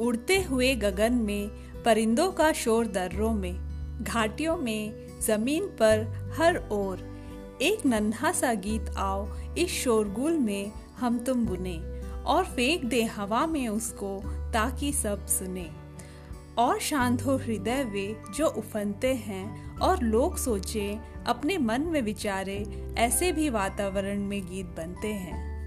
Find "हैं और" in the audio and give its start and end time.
19.14-20.02